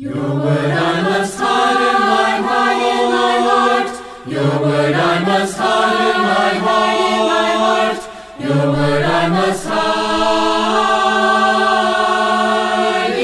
[0.00, 3.92] Your word I must hide in my heart.
[4.26, 8.00] Your word I must hide in my heart, in my heart.
[8.40, 9.90] Your word I must hide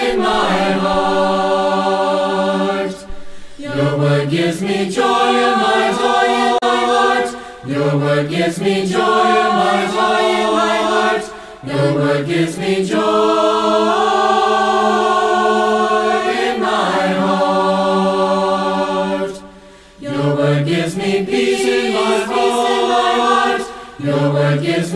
[0.05, 1.77] in my heart.
[3.59, 7.29] Your word gives me joy in my joy in my heart.
[7.67, 11.25] Your word gives me joy in my joy in my heart.
[11.67, 13.56] Your word gives me joy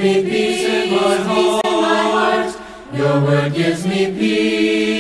[0.00, 1.16] me peace in my
[2.14, 2.56] heart.
[2.92, 4.99] Your word gives me peace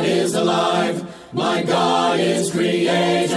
[0.00, 1.34] God is alive.
[1.34, 3.34] My God is creator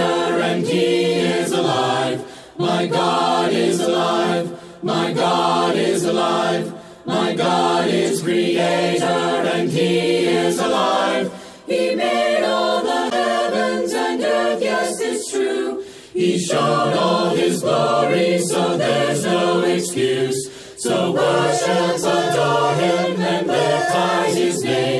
[0.48, 2.24] and he is alive.
[2.56, 4.48] My God is alive.
[4.82, 6.72] My God is alive.
[7.04, 11.30] My God is creator and he is alive.
[11.66, 15.84] He made all the heavens and earth, yes, it's true.
[16.14, 20.50] He showed all his glory, so there's no excuse.
[20.78, 23.84] So worship, adore him, and lift
[24.34, 24.93] his name.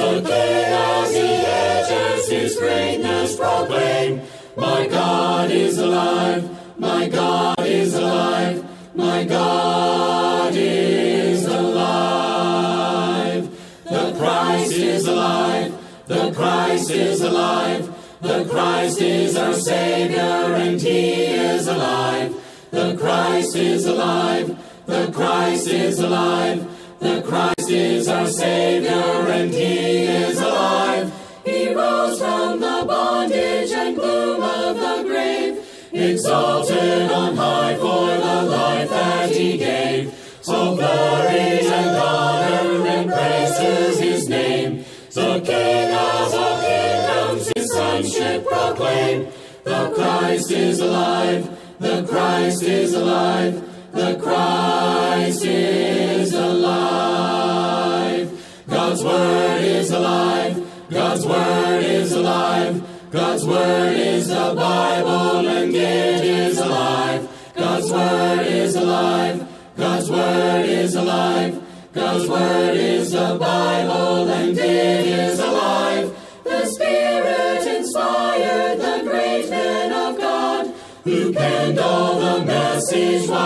[0.00, 4.22] So King as he enters his greatness proclaim.
[4.56, 6.48] My God is alive,
[6.78, 8.64] my God is alive,
[8.94, 13.50] my God is alive.
[13.84, 21.24] The Christ is alive, the Christ is alive, the Christ is our Savior and He
[21.24, 22.34] is alive.
[22.70, 26.66] The Christ is alive, the Christ is alive,
[27.00, 31.12] the Christ is our Savior and He is alive.
[31.44, 38.42] He rose from the bondage and gloom of the grave, exalted on high for the
[38.50, 40.14] life that He gave.
[40.42, 44.84] So glory and honor and praise to His name.
[45.12, 49.28] The King of all kingdoms His sonship proclaim.
[49.64, 53.62] The Christ is alive, the Christ is alive,
[54.00, 58.28] the Christ is alive.
[58.66, 60.56] God's word is alive,
[60.90, 67.28] God's word is alive, God's word is the Bible and it is alive.
[67.54, 69.46] God's word is alive,
[69.76, 71.62] God's word is alive,
[71.92, 75.79] God's word is the Bible and it is alive.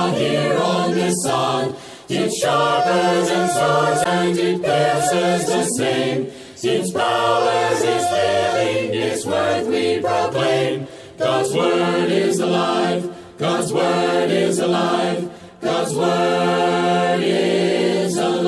[0.04, 1.76] While here on this sod.
[2.08, 6.30] It sharpens and swords and it pierces the same.
[6.62, 10.86] Its powers is failing, its worth we proclaim.
[11.18, 18.44] God's word is alive, God's word is alive, God's word is alive.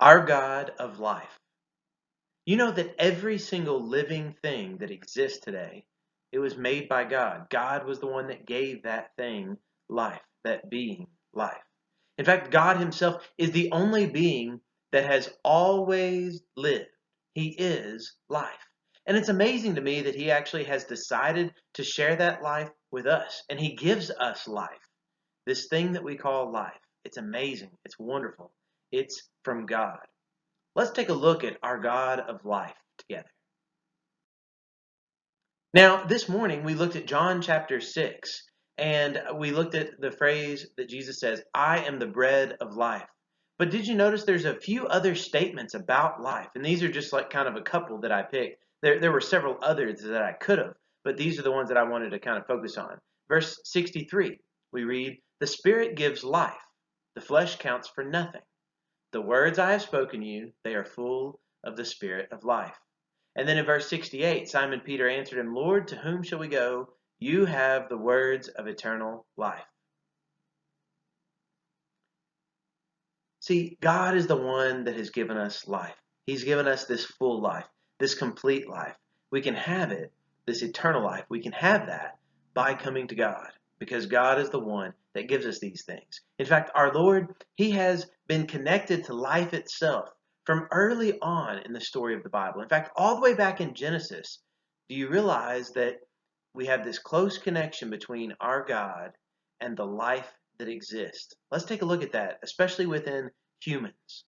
[0.00, 1.41] Our God of life.
[2.44, 5.84] You know that every single living thing that exists today,
[6.32, 7.48] it was made by God.
[7.50, 9.56] God was the one that gave that thing
[9.88, 11.62] life, that being life.
[12.18, 14.60] In fact, God Himself is the only being
[14.90, 16.90] that has always lived.
[17.34, 18.66] He is life.
[19.06, 23.06] And it's amazing to me that He actually has decided to share that life with
[23.06, 23.44] us.
[23.50, 24.68] And He gives us life.
[25.46, 26.72] This thing that we call life.
[27.04, 27.70] It's amazing.
[27.84, 28.52] It's wonderful.
[28.90, 29.98] It's from God.
[30.74, 33.28] Let's take a look at our God of life together.
[35.74, 38.42] Now, this morning we looked at John chapter 6,
[38.78, 43.06] and we looked at the phrase that Jesus says, I am the bread of life.
[43.58, 46.48] But did you notice there's a few other statements about life?
[46.54, 48.64] And these are just like kind of a couple that I picked.
[48.82, 51.78] There, there were several others that I could have, but these are the ones that
[51.78, 52.96] I wanted to kind of focus on.
[53.28, 54.38] Verse 63,
[54.72, 56.54] we read, The Spirit gives life,
[57.14, 58.40] the flesh counts for nothing.
[59.12, 62.78] The words I have spoken you, they are full of the Spirit of life.
[63.36, 66.88] And then in verse 68, Simon Peter answered him, Lord, to whom shall we go?
[67.18, 69.64] You have the words of eternal life.
[73.40, 75.96] See, God is the one that has given us life.
[76.26, 77.66] He's given us this full life,
[77.98, 78.96] this complete life.
[79.30, 80.12] We can have it,
[80.46, 81.24] this eternal life.
[81.28, 82.18] We can have that
[82.54, 83.48] by coming to God
[83.78, 86.20] because God is the one that gives us these things.
[86.38, 90.08] In fact, our Lord, He has been connected to life itself
[90.46, 92.62] from early on in the story of the Bible.
[92.62, 94.38] In fact, all the way back in Genesis,
[94.88, 95.96] do you realize that
[96.54, 99.10] we have this close connection between our God
[99.60, 101.34] and the life that exists?
[101.50, 103.28] Let's take a look at that, especially within
[103.60, 104.24] humans.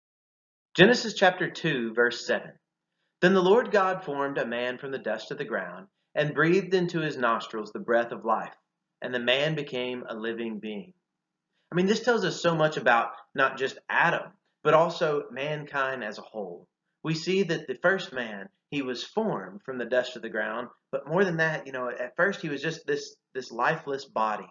[0.77, 2.53] Genesis chapter 2, verse 7.
[3.19, 6.73] Then the Lord God formed a man from the dust of the ground and breathed
[6.73, 8.55] into his nostrils the breath of life,
[9.01, 10.93] and the man became a living being.
[11.71, 14.31] I mean, this tells us so much about not just Adam,
[14.63, 16.68] but also mankind as a whole.
[17.04, 20.69] We see that the first man, he was formed from the dust of the ground,
[20.92, 24.48] but more than that, you know, at first he was just this this lifeless body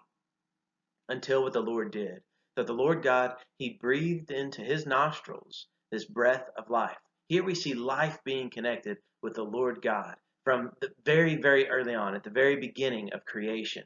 [1.09, 2.23] until what the Lord did.
[2.57, 6.97] That the Lord God, he breathed into his nostrils this breath of life.
[7.29, 11.95] Here we see life being connected with the Lord God from the very, very early
[11.95, 13.85] on, at the very beginning of creation.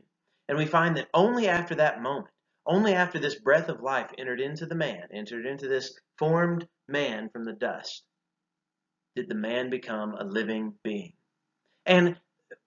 [0.48, 2.28] And we find that only after that moment,
[2.66, 7.28] only after this breath of life entered into the man, entered into this formed man
[7.30, 8.04] from the dust,
[9.16, 11.12] did the man become a living being.
[11.84, 12.16] And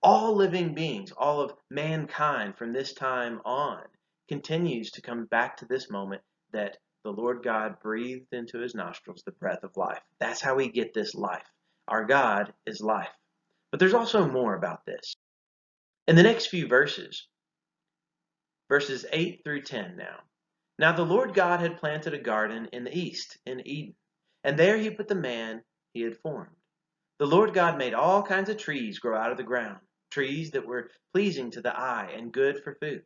[0.01, 3.83] all living beings, all of mankind from this time on,
[4.27, 6.21] continues to come back to this moment
[6.51, 10.01] that the Lord God breathed into his nostrils the breath of life.
[10.19, 11.45] That's how we get this life.
[11.87, 13.13] Our God is life.
[13.71, 15.15] But there's also more about this.
[16.07, 17.27] In the next few verses,
[18.69, 20.19] verses 8 through 10 now.
[20.77, 23.95] Now the Lord God had planted a garden in the east, in Eden,
[24.43, 25.63] and there he put the man
[25.93, 26.55] he had formed.
[27.19, 29.79] The Lord God made all kinds of trees grow out of the ground,
[30.11, 33.03] trees that were pleasing to the eye and good for food.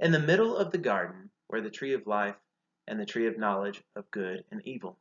[0.00, 2.36] In the middle of the garden were the tree of life
[2.88, 4.98] and the tree of knowledge of good and evil.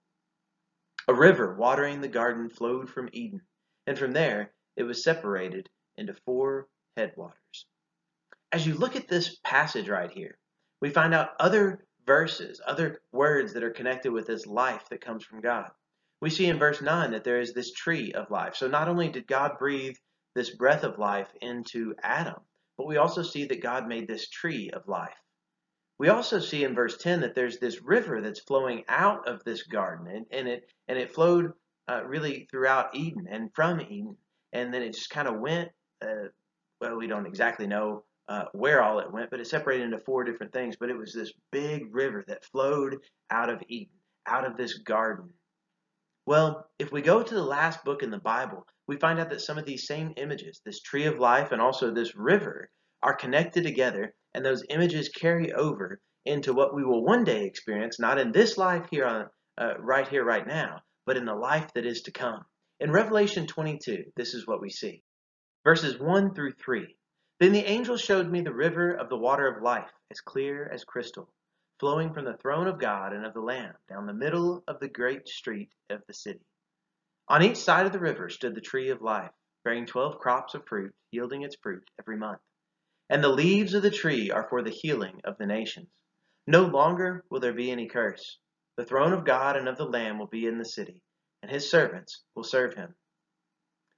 [1.08, 3.42] A river watering the garden flowed from Eden,
[3.88, 7.66] and from there it was separated into four headwaters.
[8.56, 10.38] As you look at this passage right here,
[10.80, 15.26] we find out other verses, other words that are connected with this life that comes
[15.26, 15.72] from God.
[16.22, 18.56] We see in verse 9 that there is this tree of life.
[18.56, 19.98] So not only did God breathe
[20.36, 22.38] this breath of life into Adam,
[22.78, 25.20] but we also see that God made this tree of life.
[25.98, 29.64] We also see in verse 10 that there's this river that's flowing out of this
[29.64, 31.52] garden, and, and it and it flowed
[31.90, 34.16] uh, really throughout Eden and from Eden,
[34.54, 35.72] and then it just kind of went.
[36.02, 36.30] Uh,
[36.80, 40.24] well, we don't exactly know uh, where all it went, but it separated into four
[40.24, 40.76] different things.
[40.80, 42.98] But it was this big river that flowed
[43.30, 43.94] out of Eden,
[44.28, 45.30] out of this garden.
[46.26, 49.42] Well, if we go to the last book in the Bible, we find out that
[49.42, 52.70] some of these same images, this tree of life and also this river,
[53.04, 58.00] are connected together, and those images carry over into what we will one day experience,
[58.00, 59.28] not in this life here on
[59.58, 62.44] uh, right here, right now, but in the life that is to come.
[62.80, 65.04] In Revelation 22, this is what we see.
[65.64, 66.96] Verses 1 through 3.
[67.40, 70.86] Then the angel showed me the river of the water of life, as clear as
[70.86, 71.30] crystal,
[71.80, 74.88] flowing from the throne of God and of the Lamb down the middle of the
[74.88, 76.46] great street of the city.
[77.28, 79.32] On each side of the river stood the tree of life,
[79.66, 82.40] bearing twelve crops of fruit, yielding its fruit every month.
[83.10, 85.90] And the leaves of the tree are for the healing of the nations.
[86.48, 88.38] No longer will there be any curse.
[88.78, 91.02] The throne of God and of the Lamb will be in the city,
[91.42, 92.96] and his servants will serve him.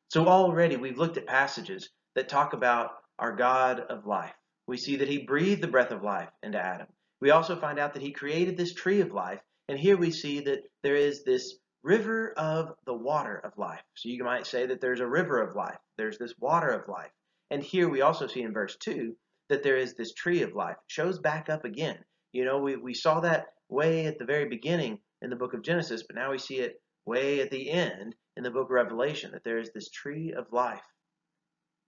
[0.09, 4.33] So already we've looked at passages that talk about our God of life.
[4.67, 6.87] We see that he breathed the breath of life into Adam.
[7.21, 10.41] We also find out that he created this tree of life, and here we see
[10.41, 13.81] that there is this river of the water of life.
[13.95, 17.11] So you might say that there's a river of life, there's this water of life.
[17.49, 19.15] And here we also see in verse 2
[19.49, 20.75] that there is this tree of life.
[20.75, 21.97] It shows back up again.
[22.33, 25.61] You know, we, we saw that way at the very beginning in the book of
[25.63, 29.31] Genesis, but now we see it way at the end in the book of Revelation,
[29.31, 30.83] that there is this tree of life.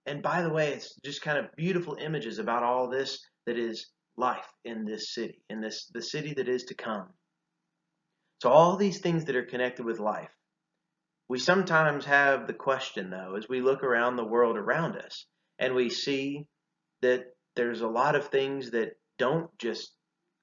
[0.09, 3.91] And by the way, it's just kind of beautiful images about all this that is
[4.17, 7.09] life in this city, in this the city that is to come.
[8.41, 10.31] So all these things that are connected with life.
[11.27, 15.27] We sometimes have the question though, as we look around the world around us,
[15.59, 16.47] and we see
[17.03, 17.25] that
[17.55, 19.91] there's a lot of things that don't just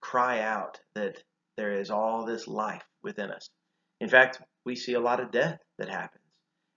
[0.01, 1.25] cry out that
[1.57, 3.51] there is all this life within us.
[4.01, 6.23] In fact, we see a lot of death that happens.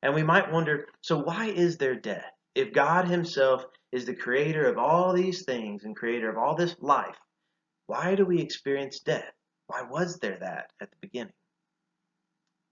[0.01, 2.31] And we might wonder, so why is there death?
[2.55, 6.75] If God Himself is the creator of all these things and creator of all this
[6.79, 7.17] life,
[7.87, 9.33] why do we experience death?
[9.67, 11.33] Why was there that at the beginning?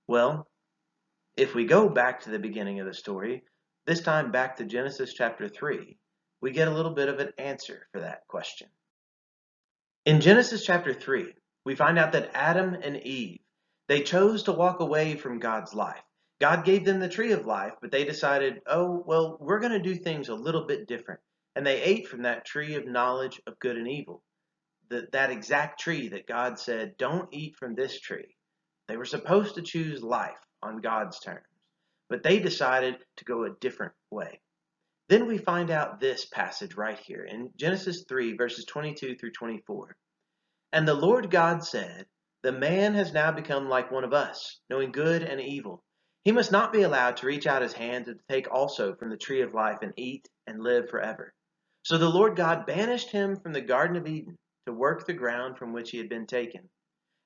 [0.08, 0.48] Well,
[1.38, 3.44] if we go back to the beginning of the story,
[3.86, 5.98] this time back to Genesis chapter 3,
[6.42, 8.70] we get a little bit of an answer for that question.
[10.06, 11.34] In Genesis chapter 3,
[11.66, 13.40] we find out that Adam and Eve
[13.88, 16.02] They chose to walk away from God's life.
[16.40, 19.80] God gave them the tree of life, but they decided, oh, well, we're going to
[19.80, 21.20] do things a little bit different.
[21.56, 24.22] And they ate from that tree of knowledge of good and evil.
[24.90, 28.36] The, that exact tree that God said, don't eat from this tree.
[28.88, 31.46] They were supposed to choose life on God's terms,
[32.10, 34.40] but they decided to go a different way.
[35.10, 39.96] Then we find out this passage right here in Genesis 3, verses 22 through 24.
[40.74, 42.06] And the Lord God said,
[42.44, 45.84] The man has now become like one of us, knowing good and evil.
[46.24, 49.18] He must not be allowed to reach out his hand and take also from the
[49.18, 51.34] tree of life and eat and live forever.
[51.84, 55.58] So the Lord God banished him from the Garden of Eden to work the ground
[55.58, 56.70] from which he had been taken.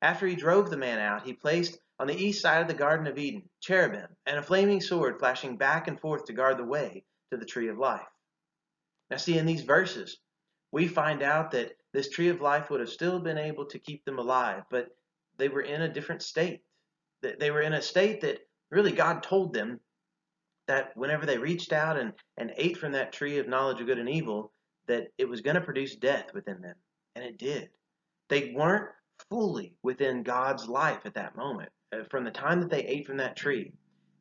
[0.04, 3.08] After he drove the man out, he placed on the east side of the Garden
[3.08, 7.04] of Eden cherubim and a flaming sword flashing back and forth to guard the way
[7.32, 8.08] to the tree of life.
[9.10, 10.18] Now, see, in these verses,
[10.72, 14.06] we find out that this tree of life would have still been able to keep
[14.06, 14.90] them alive, but
[15.38, 16.62] they were in a different state.
[17.22, 18.40] They were in a state that
[18.72, 19.80] really God told them
[20.68, 24.00] that whenever they reached out and, and ate from that tree of knowledge of good
[24.00, 24.52] and evil,
[24.88, 26.76] that it was going to produce death within them.
[27.16, 27.70] And it did.
[28.30, 28.90] They weren't
[29.30, 33.18] fully within God's life at that moment, uh, from the time that they ate from
[33.18, 33.74] that tree.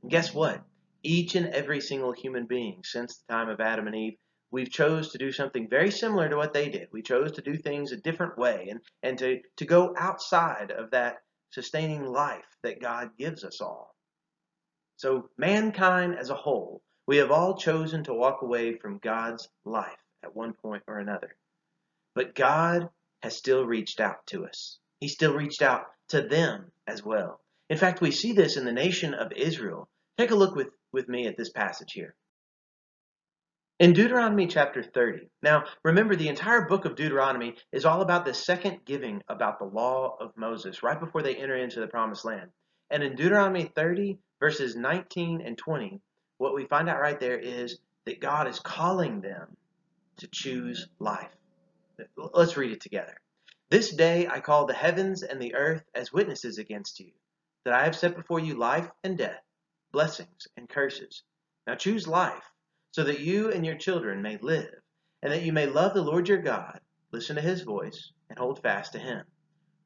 [0.02, 0.62] And guess what?
[1.02, 4.16] Each and every single human being since the time of Adam and Eve,
[4.50, 6.88] we've chose to do something very similar to what they did.
[6.92, 10.90] We chose to do things a different way and, and to, to go outside of
[10.90, 11.18] that
[11.50, 13.94] sustaining life that God gives us all.
[15.00, 19.96] So, mankind as a whole, we have all chosen to walk away from God's life
[20.22, 21.38] at one point or another.
[22.14, 22.90] But God
[23.22, 24.78] has still reached out to us.
[24.98, 27.40] He still reached out to them as well.
[27.70, 29.88] In fact, we see this in the nation of Israel.
[30.18, 32.14] Take a look with with me at this passage here.
[33.78, 35.30] In Deuteronomy chapter 30.
[35.42, 39.64] Now, remember, the entire book of Deuteronomy is all about the second giving about the
[39.64, 42.50] law of Moses, right before they enter into the promised land.
[42.90, 46.00] And in Deuteronomy 30, verses 19 and 20,
[46.38, 49.56] what we find out right there is that God is calling them
[50.18, 51.30] to choose life.
[52.16, 53.20] Let's read it together.
[53.70, 57.12] This day I call the heavens and the earth as witnesses against you,
[57.64, 59.42] that I have set before you life and death
[59.92, 61.22] blessings and curses.
[61.66, 62.42] Now choose life,
[62.92, 64.74] so that you and your children may live,
[65.22, 66.80] and that you may love the Lord your God,
[67.12, 69.24] listen to his voice, and hold fast to him.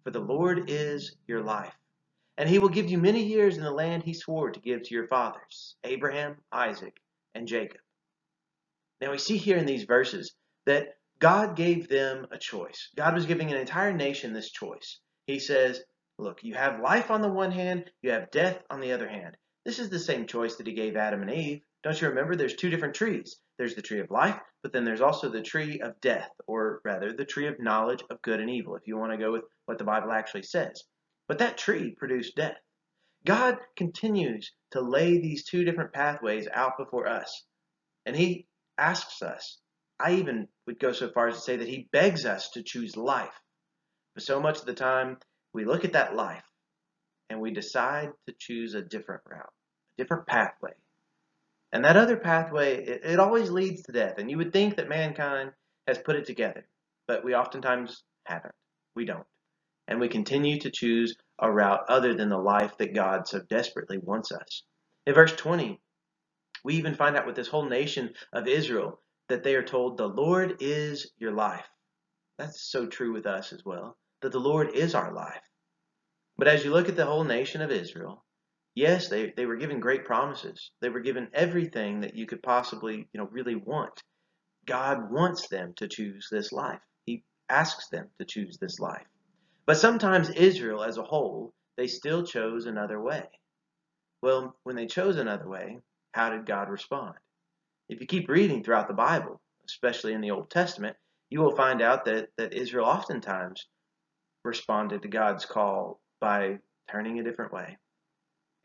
[0.02, 1.74] For the Lord is your life.
[2.36, 4.94] And he will give you many years in the land he swore to give to
[4.94, 6.96] your fathers, Abraham, Isaac,
[7.34, 7.80] and Jacob.
[9.00, 10.34] Now we see here in these verses
[10.66, 12.90] that God gave them a choice.
[12.96, 14.98] God was giving an entire nation this choice.
[15.26, 15.80] He says,
[16.18, 19.36] Look, you have life on the one hand, you have death on the other hand.
[19.64, 21.62] This is the same choice that he gave Adam and Eve.
[21.82, 22.36] Don't you remember?
[22.36, 23.36] There's two different trees.
[23.58, 27.12] There's the tree of life, but then there's also the tree of death, or rather,
[27.12, 29.78] the tree of knowledge of good and evil, if you want to go with what
[29.78, 30.82] the Bible actually says.
[31.28, 32.58] But that tree produced death.
[33.24, 37.44] God continues to lay these two different pathways out before us.
[38.04, 39.58] And he asks us,
[39.98, 42.96] I even would go so far as to say that he begs us to choose
[42.96, 43.40] life.
[44.14, 45.18] But so much of the time,
[45.52, 46.44] we look at that life
[47.30, 49.52] and we decide to choose a different route,
[49.98, 50.72] a different pathway.
[51.72, 54.18] And that other pathway, it, it always leads to death.
[54.18, 55.52] And you would think that mankind
[55.88, 56.66] has put it together,
[57.08, 58.54] but we oftentimes haven't.
[58.94, 59.26] We don't.
[59.86, 63.98] And we continue to choose a route other than the life that God so desperately
[63.98, 64.62] wants us.
[65.06, 65.80] In verse 20,
[66.64, 70.06] we even find out with this whole nation of Israel that they are told, The
[70.06, 71.68] Lord is your life.
[72.38, 75.42] That's so true with us as well, that the Lord is our life.
[76.36, 78.24] But as you look at the whole nation of Israel,
[78.74, 80.72] yes, they, they were given great promises.
[80.80, 84.02] They were given everything that you could possibly, you know, really want.
[84.66, 86.80] God wants them to choose this life.
[87.04, 89.06] He asks them to choose this life.
[89.66, 93.24] But sometimes Israel as a whole, they still chose another way.
[94.22, 95.80] Well, when they chose another way,
[96.12, 97.14] how did God respond?
[97.88, 100.96] If you keep reading throughout the Bible, especially in the Old Testament,
[101.30, 103.66] you will find out that, that Israel oftentimes
[104.44, 106.58] responded to God's call by
[106.90, 107.78] turning a different way.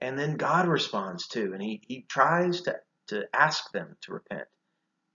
[0.01, 2.77] And then God responds too, and he, he tries to,
[3.08, 4.48] to ask them to repent.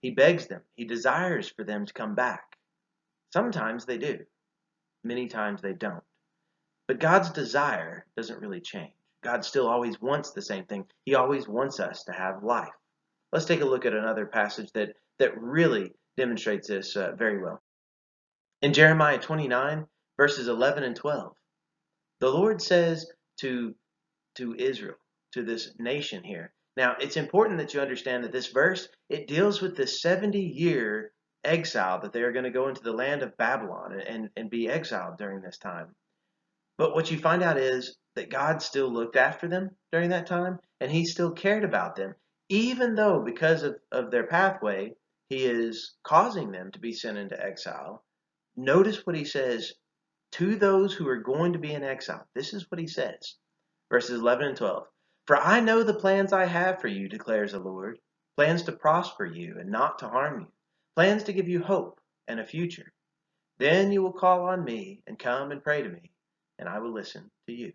[0.01, 2.45] He begs them, he desires for them to come back.
[3.33, 4.19] Sometimes they do,
[5.05, 6.03] many times they don't.
[6.89, 8.93] But God's desire doesn't really change.
[9.23, 10.85] God still always wants the same thing.
[11.05, 12.75] He always wants us to have life.
[13.33, 17.63] Let's take a look at another passage that, that really demonstrates this uh, very well.
[18.61, 19.87] In Jeremiah 29,
[20.19, 21.33] verses 11 and 12,
[22.21, 23.75] the Lord says to,
[24.37, 24.97] to Israel,
[25.33, 26.53] to this nation here.
[26.77, 31.13] Now, it's important that you understand that this verse, it deals with the 70 year
[31.45, 34.69] exile that they are going to go into the land of Babylon and, and be
[34.69, 35.95] exiled during this time.
[36.77, 40.59] But what you find out is that God still looked after them during that time,
[40.81, 42.15] and He still cared about them,
[42.49, 44.95] even though because of, of their pathway,
[45.29, 48.05] He is causing them to be sent into exile.
[48.57, 49.73] Notice what He says
[50.33, 52.27] to those who are going to be in exile.
[52.35, 53.37] This is what He says,
[53.91, 54.87] verses 11 and 12.
[55.27, 57.99] For I know the plans I have for you, declares the Lord
[58.37, 60.47] plans to prosper you and not to harm you,
[60.97, 62.93] plans to give you hope and a future.
[63.59, 66.11] Then you will call on me and come and pray to me,
[66.59, 67.73] and I will listen to you.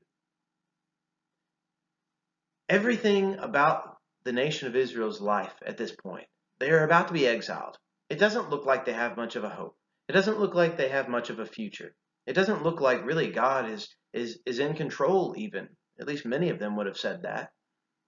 [2.67, 6.27] Everything about the nation of Israel's life at this point,
[6.59, 7.77] they are about to be exiled.
[8.09, 9.75] It doesn't look like they have much of a hope.
[10.07, 11.93] It doesn't look like they have much of a future.
[12.25, 15.69] It doesn't look like really God is is is in control even.
[15.99, 17.51] At least many of them would have said that.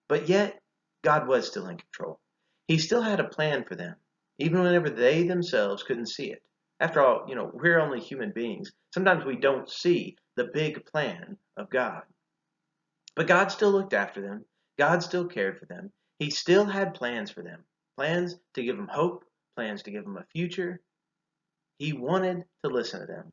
[0.08, 0.60] But yet
[1.03, 2.20] God was still in control.
[2.68, 3.96] He still had a plan for them,
[4.41, 6.41] even whenever they themselves couldn't see it.
[6.79, 8.71] After all, you know, we're only human beings.
[8.93, 12.01] Sometimes we don't see the big plan of God.
[13.15, 14.45] But God still looked after them.
[14.79, 15.91] God still cared for them.
[16.19, 17.63] He still had plans for them
[17.98, 19.24] plans to give them hope,
[19.55, 20.81] plans to give them a future.
[21.77, 23.31] He wanted to listen to them.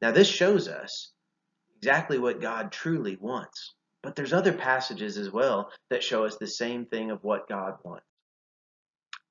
[0.00, 1.12] Now, this shows us
[1.76, 3.74] exactly what God truly wants.
[4.02, 7.74] But there's other passages as well that show us the same thing of what God
[7.84, 8.06] wants.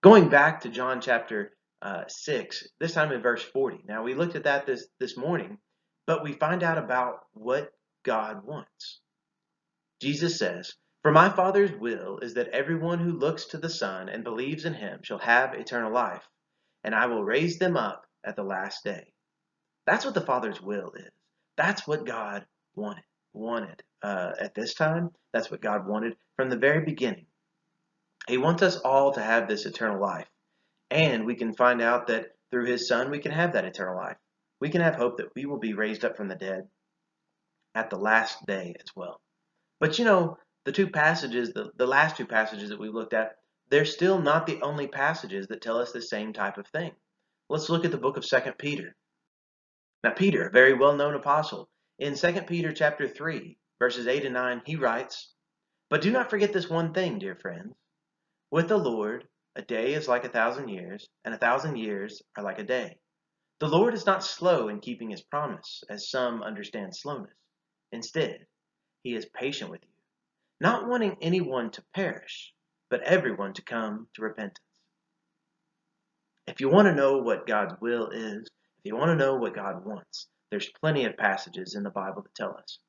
[0.01, 1.51] Going back to John chapter
[1.84, 3.81] uh, 6, this time in verse 40.
[3.88, 5.60] Now, we looked at that this, this morning,
[6.08, 7.72] but we find out about what
[8.03, 9.01] God wants.
[10.01, 14.24] Jesus says, For my Father's will is that everyone who looks to the Son and
[14.24, 16.27] believes in him shall have eternal life,
[16.84, 19.13] and I will raise them up at the last day.
[19.86, 21.12] That's what the Father's will is.
[21.58, 23.03] That's what God wanted.
[23.34, 25.12] Wanted uh, at this time.
[25.34, 27.27] That's what God wanted from the very beginning.
[28.28, 30.28] He wants us all to have this eternal life.
[30.90, 34.18] And we can find out that through His Son, we can have that eternal life.
[34.60, 36.68] We can have hope that we will be raised up from the dead
[37.74, 39.22] at the last day as well.
[39.79, 43.36] But you know, the two passages, the, the last two passages that we looked at,
[43.70, 46.92] they're still not the only passages that tell us the same type of thing.
[47.50, 48.96] Let's look at the book of Second Peter.
[50.03, 54.34] Now, Peter, a very well known apostle, in Second Peter chapter 3, verses 8 and
[54.34, 55.34] 9, he writes,
[55.90, 57.74] But do not forget this one thing, dear friends.
[58.51, 62.44] With the Lord, a day is like a thousand years, and a thousand years are
[62.44, 63.00] like a day.
[63.61, 67.37] The Lord is not slow in keeping his promise, as some understand slowness.
[67.94, 68.46] Instead,
[69.03, 69.94] he is patient with you,
[70.59, 72.53] not wanting anyone to perish,
[72.90, 74.59] but everyone to come to repentance.
[76.46, 79.55] If you want to know what God's will is, if you want to know what
[79.55, 82.79] God wants, there's plenty of passages in the Bible that tell us.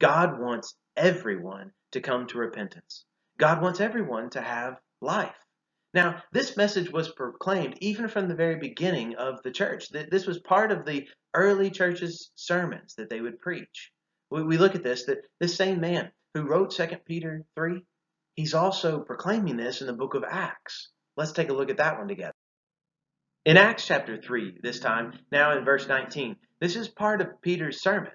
[0.00, 3.04] God wants everyone to come to repentance.
[3.38, 5.36] God wants everyone to have life.
[5.94, 9.90] Now, this message was proclaimed even from the very beginning of the church.
[9.90, 13.92] This was part of the early church's sermons that they would preach.
[14.30, 17.84] We look at this, that this same man who wrote 2 Peter 3,
[18.36, 20.88] he's also proclaiming this in the book of Acts.
[21.16, 22.32] Let's take a look at that one together.
[23.44, 27.82] In Acts chapter 3, this time, now in verse 19, this is part of Peter's
[27.82, 28.12] sermon.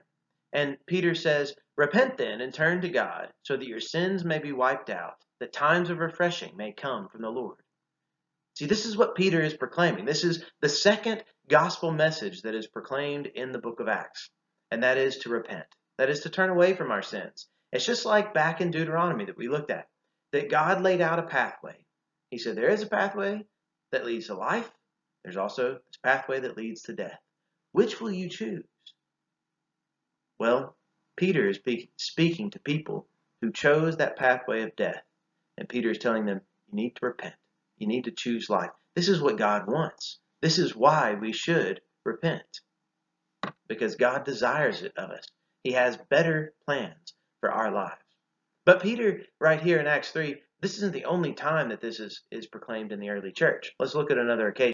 [0.54, 4.54] And Peter says, Repent then and turn to God, so that your sins may be
[4.54, 7.58] wiped out, that times of refreshing may come from the Lord.
[8.56, 10.06] See, this is what Peter is proclaiming.
[10.06, 14.30] This is the second gospel message that is proclaimed in the book of Acts,
[14.72, 15.68] and that is to repent.
[15.98, 17.48] That is to turn away from our sins.
[17.72, 19.88] It's just like back in Deuteronomy that we looked at,
[20.32, 21.76] that God laid out a pathway.
[22.32, 23.46] He said, There is a pathway
[23.92, 24.72] that leads to life,
[25.24, 27.20] there's also this pathway that leads to death.
[27.74, 28.64] Which will you choose?
[30.40, 30.78] Well,
[31.18, 31.60] Peter is
[31.98, 33.10] speaking to people
[33.42, 35.02] who chose that pathway of death.
[35.58, 37.36] And Peter is telling them, you need to repent.
[37.78, 38.72] You need to choose life.
[38.96, 40.20] This is what God wants.
[40.42, 42.62] This is why we should repent.
[43.68, 45.26] Because God desires it of us.
[45.64, 48.02] He has better plans for our lives.
[48.66, 52.22] But Peter, right here in Acts 3, this isn't the only time that this is,
[52.32, 53.74] is proclaimed in the early church.
[53.80, 54.74] Let's look at another occasion.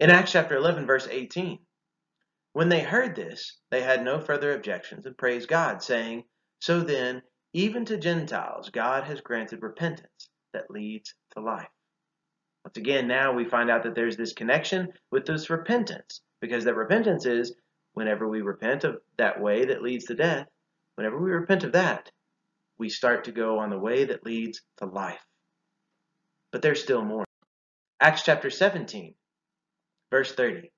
[0.00, 1.58] In Acts chapter 11, verse 18,
[2.52, 6.24] when they heard this, they had no further objections and praised God, saying,
[6.60, 11.68] So then, even to Gentiles, God has granted repentance that leads to life.
[12.64, 16.74] Once again, now we find out that there's this connection with this repentance, because that
[16.74, 17.54] repentance is
[17.94, 20.46] whenever we repent of that way that leads to death,
[20.96, 22.10] whenever we repent of that,
[22.78, 25.24] we start to go on the way that leads to life.
[26.52, 27.24] But there's still more.
[28.00, 29.14] Acts chapter 17,
[30.10, 30.70] verse 30.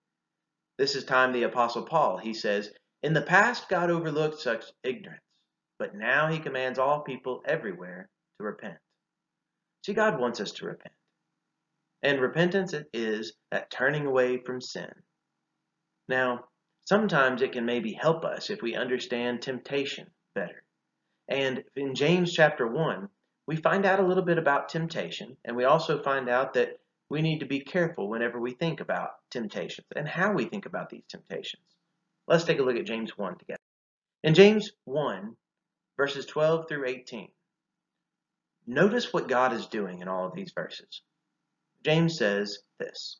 [0.77, 2.19] This is time the Apostle Paul.
[2.19, 2.71] He says,
[3.03, 5.23] In the past, God overlooked such ignorance,
[5.79, 8.79] but now he commands all people everywhere to repent.
[9.85, 10.95] See, God wants us to repent.
[12.03, 14.91] And repentance it is that turning away from sin.
[16.09, 16.45] Now,
[16.89, 20.63] Sometimes it can maybe help us if we understand temptation better.
[21.29, 23.11] And in James chapter 1,
[23.47, 26.79] we find out a little bit about temptation, and we also find out that
[27.11, 30.89] we need to be careful whenever we think about temptations and how we think about
[30.89, 31.63] these temptations.
[32.27, 33.61] Let's take a look at James 1 together.
[34.25, 35.37] In James 1,
[35.99, 37.29] verses 12 through 18,
[38.69, 41.03] notice what God is doing in all of these verses.
[41.85, 43.19] James says this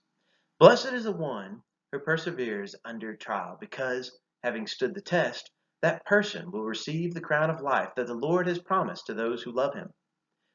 [0.61, 5.51] Blessed is the one who perseveres under trial, because, having stood the test,
[5.83, 9.43] that person will receive the crown of life that the Lord has promised to those
[9.43, 9.93] who love him.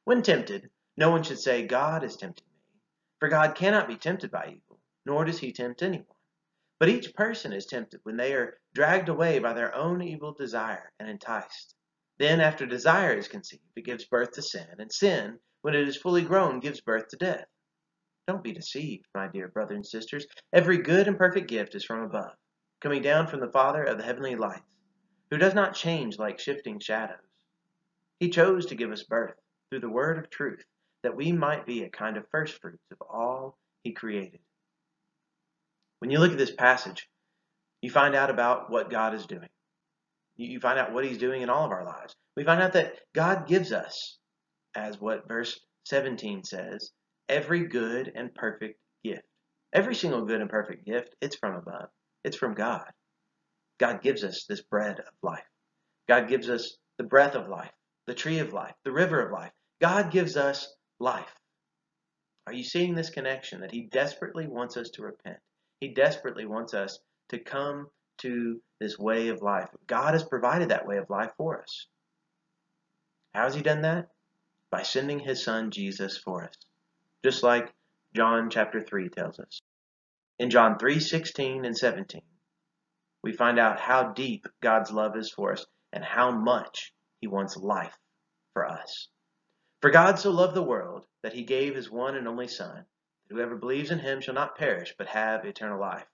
[0.06, 2.60] When tempted, no one should say, God is tempting me.
[3.20, 6.08] For God cannot be tempted by evil, nor does he tempt anyone.
[6.80, 10.92] But each person is tempted when they are dragged away by their own evil desire
[11.00, 11.76] and enticed.
[12.20, 15.98] Then, after desire is conceived, it gives birth to sin, and sin, when it is
[15.98, 17.46] fully grown, gives birth to death.
[18.28, 20.26] Don't be deceived, my dear brothers and sisters.
[20.54, 22.36] Every good and perfect gift is from above,
[22.82, 24.62] coming down from the Father of the heavenly lights,
[25.32, 27.18] who does not change like shifting shadows.
[28.20, 29.36] He chose to give us birth
[29.70, 30.64] through the word of truth,
[31.02, 34.40] that we might be a kind of first fruits of all he created.
[36.00, 37.10] When you look at this passage,
[37.82, 39.50] you find out about what God is doing.
[40.36, 42.16] You find out what he's doing in all of our lives.
[42.36, 44.18] We find out that God gives us,
[44.76, 46.92] as what verse 17 says,
[47.30, 49.24] every good and perfect gift.
[49.74, 51.90] Every single good and perfect gift, it's from above.
[52.24, 52.92] It's from God.
[53.80, 55.46] God gives us this bread of life.
[56.08, 57.72] God gives us the breath of life,
[58.08, 59.52] the tree of life, the river of life.
[59.82, 61.34] God gives us life.
[62.46, 65.38] Are you seeing this connection that He desperately wants us to repent?
[65.80, 67.88] He desperately wants us to come
[68.20, 69.70] to this way of life.
[69.88, 71.88] God has provided that way of life for us.
[73.34, 74.10] How has He done that?
[74.72, 76.56] By sending His Son Jesus for us
[77.24, 77.74] just like
[78.14, 79.62] John chapter 3 tells us.
[80.40, 82.22] In John 3:16 and 17,
[83.24, 87.56] we find out how deep God's love is for us and how much he wants
[87.56, 87.98] life
[88.52, 89.08] for us.
[89.82, 92.86] For God so loved the world that he gave his one and only son,
[93.28, 96.08] that whoever believes in him shall not perish but have eternal life.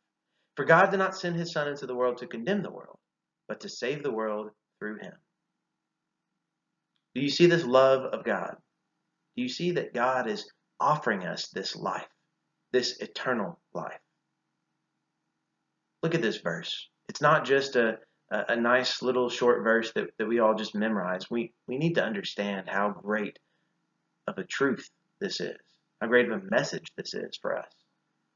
[0.59, 2.99] For God did not send his son into the world to condemn the world,
[3.47, 5.13] but to save the world through him.
[7.15, 8.57] Do you see this love of God?
[9.37, 12.09] Do you see that God is offering us this life,
[12.73, 14.01] this eternal life.
[16.03, 16.89] Look at this verse.
[17.07, 20.75] It's not just a, a, a, nice little short verse that, that we all just
[20.75, 21.31] memorize.
[21.31, 23.39] We, we need to understand how great
[24.27, 24.89] of a truth
[25.21, 25.55] this is,
[26.01, 27.71] how great of a message this is for us.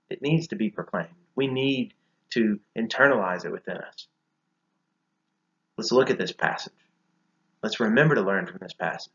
[0.09, 1.09] It needs to be proclaimed.
[1.35, 1.93] We need
[2.33, 4.07] to internalize it within us.
[5.77, 6.73] Let's look at this passage.
[7.61, 9.13] Let's remember to learn from this passage.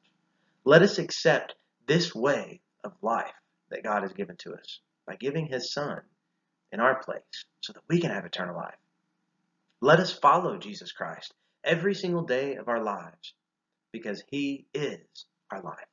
[0.64, 1.54] Let us accept
[1.86, 3.32] this way of life
[3.70, 6.00] that God has given to us by giving His Son
[6.72, 8.76] in our place so that we can have eternal life.
[9.80, 11.32] Let us follow Jesus Christ
[11.64, 13.34] every single day of our lives
[13.92, 15.86] because He is our life.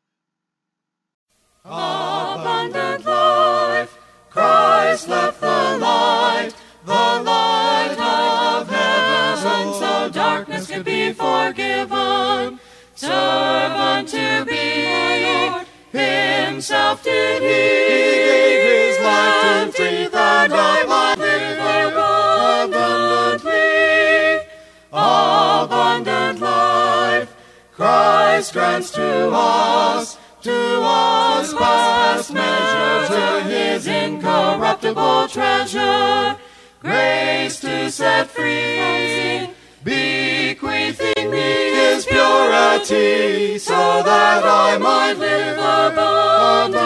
[1.64, 3.98] Abundant life,
[4.30, 6.54] Christ left the light,
[6.86, 12.60] the light of heaven, so darkness could be forgiven.
[12.95, 14.86] Servant to be
[15.26, 15.65] Lord.
[15.91, 17.54] Himself did he, he
[18.30, 21.93] gave his life to free that I might live
[22.74, 24.48] abundantly.
[24.91, 27.36] Abundant life,
[27.74, 36.38] Christ grants to us, to us past measure, to his incorruptible treasure,
[36.86, 39.50] grace to set free,
[39.84, 46.84] bequeathing me his purity, so that I might live abundantly.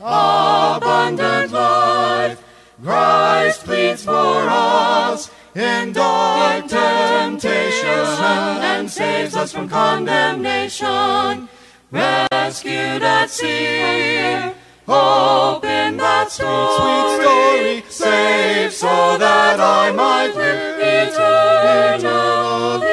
[0.00, 2.42] Abundant life,
[2.82, 8.06] Christ pleads for us in dark temptation
[8.70, 11.50] and saves us from condemnation.
[11.92, 14.54] Rescued at sea,
[14.92, 22.89] Hope in that sweet, sweet story, save so that I might live eternally.